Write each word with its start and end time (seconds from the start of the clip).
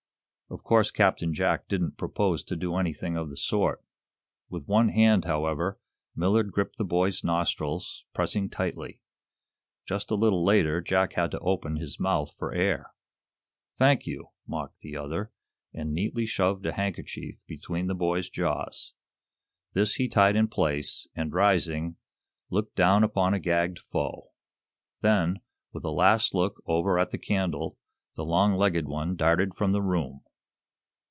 Of 0.53 0.65
course 0.65 0.91
Captain 0.91 1.33
Jack 1.33 1.69
didn't 1.69 1.97
propose 1.97 2.43
to 2.43 2.57
do 2.57 2.75
anything 2.75 3.15
of 3.15 3.29
the 3.29 3.37
sort. 3.37 3.81
With 4.49 4.67
one 4.67 4.89
hand, 4.89 5.23
however, 5.23 5.79
Millard 6.13 6.51
gripped 6.51 6.77
the 6.77 6.83
boy's 6.83 7.23
nostrils, 7.23 8.03
pressing 8.13 8.49
tightly. 8.49 8.99
Just 9.87 10.11
a 10.11 10.15
little 10.15 10.43
later 10.43 10.81
Jack 10.81 11.13
had 11.13 11.31
to 11.31 11.39
open 11.39 11.77
his 11.77 12.01
mouth 12.01 12.35
for 12.37 12.53
air. 12.53 12.91
"Thank 13.75 14.05
you," 14.05 14.27
mocked 14.45 14.81
the 14.81 14.97
other, 14.97 15.31
and 15.73 15.93
neatly 15.93 16.25
shoved 16.25 16.65
a 16.65 16.73
handkerchief 16.73 17.37
between 17.47 17.87
the 17.87 17.95
boy's 17.95 18.29
jaws. 18.29 18.93
This 19.71 19.93
he 19.95 20.09
tied 20.09 20.35
in 20.35 20.49
place, 20.49 21.07
and 21.15 21.31
rising, 21.31 21.95
looked 22.49 22.75
down 22.75 23.05
upon 23.05 23.33
a 23.33 23.39
gagged 23.39 23.79
foe. 23.79 24.31
Then, 24.99 25.39
with 25.71 25.85
a 25.85 25.91
last 25.91 26.33
look 26.33 26.61
over 26.65 26.99
at 26.99 27.11
the 27.11 27.17
candle, 27.17 27.77
the 28.17 28.25
long 28.25 28.55
legged 28.57 28.85
one 28.89 29.15
darted 29.15 29.55
from 29.55 29.71
the 29.71 29.81
room. 29.81 30.19